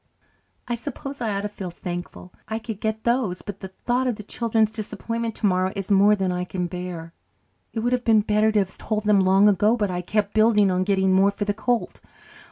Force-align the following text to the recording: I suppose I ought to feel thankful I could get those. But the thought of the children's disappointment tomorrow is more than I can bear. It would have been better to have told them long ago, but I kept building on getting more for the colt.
I 0.67 0.73
suppose 0.73 1.21
I 1.21 1.29
ought 1.31 1.41
to 1.41 1.47
feel 1.47 1.69
thankful 1.69 2.33
I 2.47 2.57
could 2.57 2.81
get 2.81 3.03
those. 3.03 3.43
But 3.43 3.59
the 3.59 3.67
thought 3.67 4.07
of 4.07 4.15
the 4.15 4.23
children's 4.23 4.71
disappointment 4.71 5.35
tomorrow 5.35 5.71
is 5.75 5.91
more 5.91 6.15
than 6.15 6.31
I 6.31 6.43
can 6.43 6.65
bear. 6.65 7.13
It 7.71 7.81
would 7.81 7.93
have 7.93 8.03
been 8.03 8.21
better 8.21 8.51
to 8.51 8.57
have 8.57 8.75
told 8.79 9.03
them 9.03 9.19
long 9.19 9.47
ago, 9.47 9.77
but 9.77 9.91
I 9.91 10.01
kept 10.01 10.33
building 10.33 10.71
on 10.71 10.85
getting 10.85 11.13
more 11.13 11.29
for 11.29 11.45
the 11.45 11.53
colt. 11.53 12.01